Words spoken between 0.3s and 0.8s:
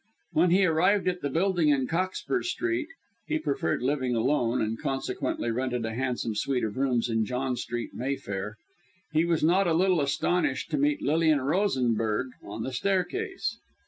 When he